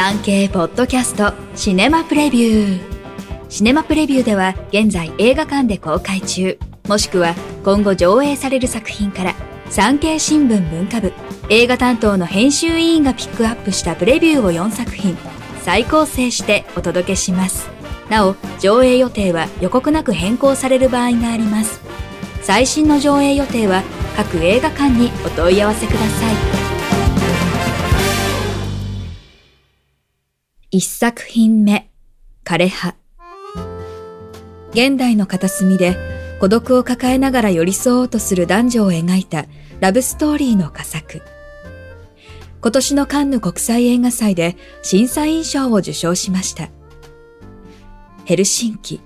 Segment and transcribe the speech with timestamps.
[0.00, 2.80] 産経ポッドキャストシネマプレビュー。
[3.48, 6.56] シネマプレビューでは現在映画館で公開中。
[6.86, 9.34] もしくは今後上映される作品から
[9.70, 11.12] 産経新聞文化部
[11.48, 15.18] 映画担当の編集委員がピックアップしたプレビューを4作品
[15.62, 17.68] 再構成してお届けします。
[18.08, 21.80] なお上映予定は予告なく変更される場合があります。
[22.42, 23.82] 最新の上映予定は
[24.16, 26.57] 各映画館にお問い合わせください。
[30.70, 31.88] 一作品目
[32.44, 32.94] 枯葉
[34.72, 35.96] 現代の片隅で
[36.40, 39.46] 孤独を抱えながら寄り添おうとする男女を描いた
[39.80, 41.22] ラブストーリーの佳作。
[42.60, 46.68] 今年のカンヌ国際映画祭で審査員賞を受賞しました。
[48.26, 49.00] ヘルシンキ。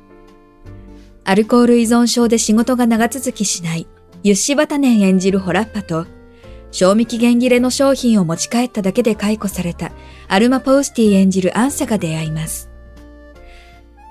[1.22, 3.86] アルコール依存症で仕事が長続きしない
[4.24, 6.06] ユッシバタネン演じるホラッパと、
[6.72, 9.92] 賞味期限切れの商品を持ち帰っただけで解雇された
[10.26, 12.70] アルマ・ポウスティ演じるアンサが出会います。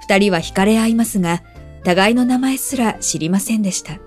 [0.07, 1.43] 二人は惹かれ合いますが、
[1.83, 3.99] 互いの名前すら知りませんでした。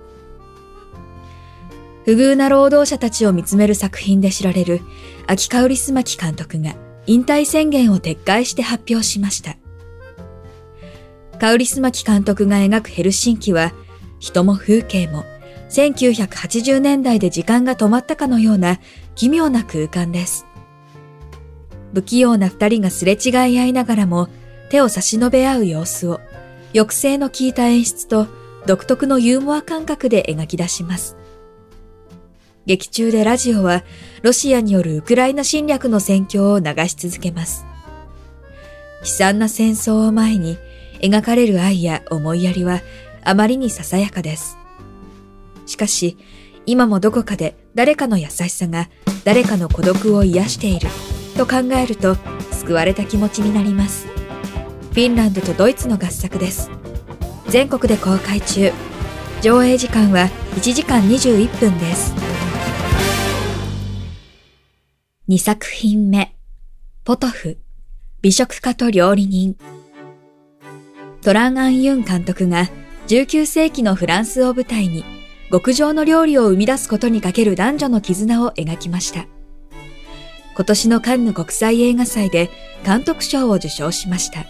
[2.05, 4.81] 不遇な労働者たちを見つめる作品で知られる
[5.27, 6.75] 秋香織スマキ監督が
[7.07, 9.57] 引退宣言を撤回して発表しました。
[11.41, 13.73] カウリスマキ監督が描くヘルシンキは
[14.21, 15.25] 人も風景も
[15.75, 18.79] 1980年代で時間が止まったかのような
[19.17, 20.47] 奇妙な空間です。
[21.93, 24.29] 不器用な二人がすれ違い合いながらも
[24.71, 26.21] 手を差し伸べ合う様子を
[26.73, 28.29] 抑制の効いた演出と
[28.67, 31.17] 独特のユーモア感覚で描き出します。
[32.67, 33.83] 劇中でラジオは
[34.23, 37.67] ロシアによるウクライナ侵略の戦況を流し続けます。
[39.01, 40.57] 悲惨な戦争を前に
[41.01, 42.81] 描かれる愛や思いやりは
[43.25, 44.57] あまりにささやかです。
[45.67, 46.19] しかし、
[46.67, 48.89] 今もどこかで誰かの優しさが
[49.25, 50.89] 誰かの孤独を癒している
[51.37, 52.17] と考えると
[52.53, 54.07] 救われた気持ちになります。
[54.07, 56.71] フィンランドとドイツの合作です。
[57.49, 58.73] 全国で公開中。
[59.43, 62.15] 上映時間は1時間21分です。
[65.29, 66.35] 2作品目。
[67.05, 67.59] ポトフ。
[68.23, 69.57] 美食家と料理人。
[71.23, 72.69] トラン・アン・ユン監督が
[73.09, 75.05] 19世紀のフランスを舞台に
[75.51, 79.27] 極上の料理を生み出すことにかける男女の絆を描きました。
[80.57, 82.51] 今年のカンヌ国際映画祭で
[82.85, 84.47] 監督賞を受賞しました。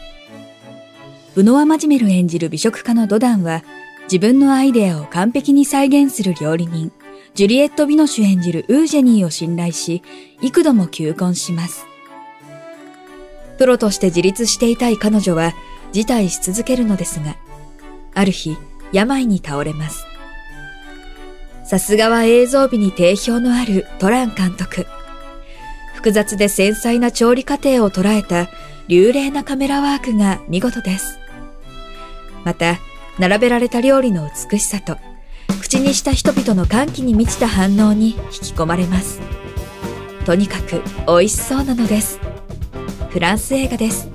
[1.34, 3.64] ブノワ・マジメル演じる美食家のドダンは、
[4.04, 6.92] 自分のアイデアを完璧に再現する料理人、
[7.34, 10.02] ジュリエット・ビノシュ演じるウージェニーを信頼し、
[10.42, 11.86] 幾度も求婚します。
[13.58, 15.54] プロとして自立していたい彼女は、
[15.92, 17.36] 辞退し続けるのですが、
[18.14, 18.56] ある日、
[18.92, 20.06] 病に倒れます。
[21.64, 24.86] さすがは映像美に定評のあるトラン監督。
[25.94, 28.48] 複雑で繊細な調理過程を捉えた
[28.88, 31.18] 流麗なカメラワークが見事です。
[32.44, 32.78] また、
[33.18, 34.98] 並べられた料理の美しさと、
[35.62, 39.20] 口にした人々の歓喜に満ちた反応に引き込まれます。
[40.26, 42.20] とにかく美味しそうなのです。
[43.08, 44.08] フランス映画です。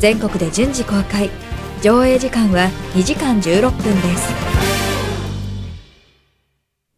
[0.00, 1.30] 全国で順次公開。
[1.80, 4.63] 上映時間は2時間16分です。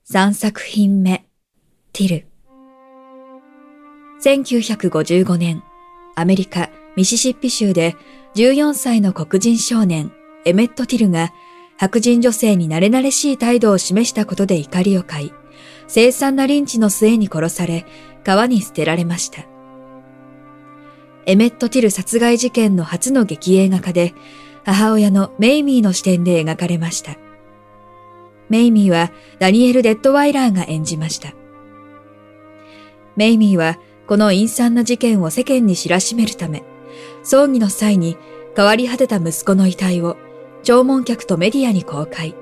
[0.09, 1.25] 3作品目、
[1.93, 2.27] ティル。
[4.23, 5.65] 1955年、
[6.15, 7.97] アメリカ・ミシシッピ州で
[8.37, 10.13] 14歳の黒人少年
[10.45, 11.33] エメット・ティルが
[11.77, 15.33] 白人女性に慣れ慣れしい態度を示したことで怒りを買い、
[15.89, 17.85] 凄惨なリンチの末に殺され、
[18.23, 19.45] 川に捨てられました。
[21.27, 24.15] エメット・ティル殺害事件の初の劇映画化で、
[24.65, 27.26] 母親のメイミーの視点で描かれました。
[28.49, 31.35] メイミーはダニエル・デッドワイラーが演じました。
[33.17, 36.63] メイミーはこの陰惨な事件を世間に知らしめるため、
[37.23, 38.17] 葬儀の際に
[38.55, 40.17] 変わり果てた息子の遺体を
[40.63, 42.35] 弔問客とメディアに公開。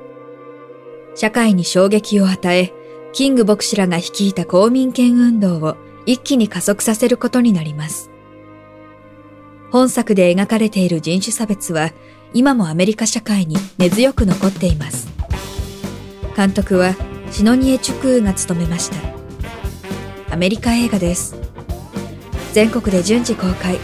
[1.15, 2.73] 社会に衝撃を与え、
[3.13, 8.11] キング牧師らが率いた公民権運動を一気に加速させることになります。
[9.71, 11.93] 本作で描かれている人種差別は
[12.33, 15.14] 今もアメリカ社会に根強く残っています。
[16.37, 16.95] 監督は
[17.31, 20.35] シノニエ・チュクーが務めました。
[20.35, 21.37] アメリカ映画です。
[22.53, 23.79] 全国で順次公開。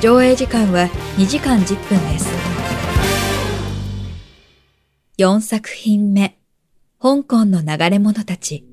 [0.00, 0.88] 上映時間は
[1.18, 2.28] 2時間10分です。
[5.18, 6.38] 4作品目、
[7.00, 8.64] 香港の流れ者たち。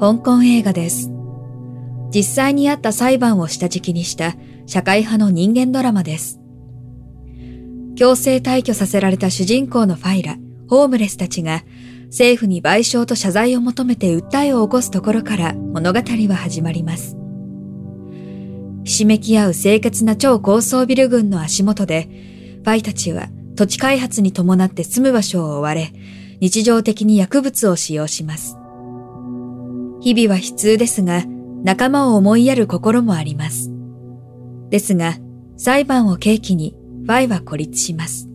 [0.00, 1.10] 香港映画です。
[2.12, 4.34] 実際にあった裁判を下敷きにした
[4.66, 6.40] 社会派の人間ドラマです。
[7.94, 10.36] 強制退去させられた主人公のファイラ、
[10.72, 11.64] ホームレスたちが
[12.06, 17.18] 政府に賠償と謝罪を求めて訴えを起こすところから物語は始まります。
[18.82, 22.08] ひしめき合う清潔な超高層ビル群の足元で、
[22.64, 25.92] ファイたちは土地開発に伴って住む場所を追われ、
[26.40, 28.56] 日常的に薬物を使用します。
[30.00, 31.22] 日々は悲痛ですが、
[31.64, 33.70] 仲間を思いやる心もあります。
[34.70, 35.18] ですが、
[35.58, 38.31] 裁判を契機にファイは孤立します。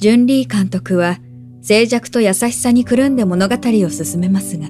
[0.00, 1.18] ジュンリー監督は
[1.60, 4.66] 静寂と優しさにくるんで物語を進めますが、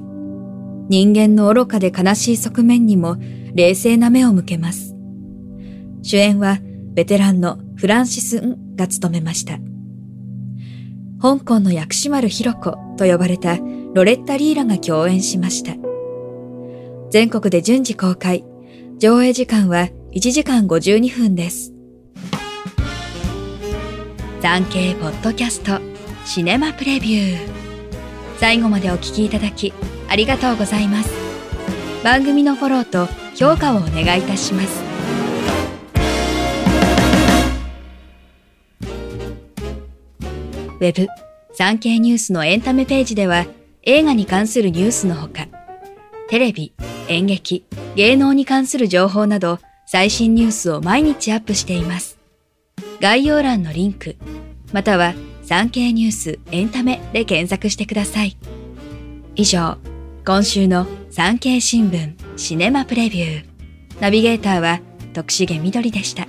[0.88, 3.16] 人間の愚かで悲しい側面にも
[3.54, 4.96] 冷静な目を向けます。
[6.02, 6.58] 主演は
[6.94, 9.60] ベテランのフランシス・ンが務めました。
[11.22, 13.56] 香港の薬師丸ひろ子と呼ばれた
[13.94, 15.76] ロレッタ・リーラが共演しました。
[17.10, 18.44] 全国で順次公開、
[18.98, 21.72] 上映時間は1時間52分です。
[24.42, 25.82] 産経ポッドキャスト
[26.24, 27.38] シネマプレビュー。
[28.38, 29.74] 最後までお聞きいただき
[30.08, 31.10] ありがとうございます。
[32.02, 33.06] 番組のフォローと
[33.36, 34.82] 評価をお願いいたします。
[40.80, 41.06] ウェブ
[41.52, 43.44] 産経ニュースのエンタメページでは
[43.82, 45.48] 映画に関するニュースのほか
[46.30, 46.72] テレビ、
[47.08, 52.19] 演劇、芸能に関する情報など最新ニュースを毎日アップしています。
[53.00, 54.16] 概要欄のリンク、
[54.72, 58.36] または産経ニュースエンタメで検索してください。
[59.36, 59.78] 以上、
[60.26, 63.44] 今週の産経新聞シネマプレビュー。
[64.00, 64.80] ナビゲーターは
[65.14, 66.28] 徳重みどりでした。